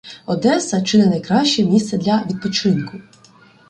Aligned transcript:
Одесса– 0.25 0.81
чи 0.83 0.97
не 0.97 1.05
найкраще 1.05 1.63
місце 1.65 1.97
для 1.97 2.23
відпочинку 2.29 3.01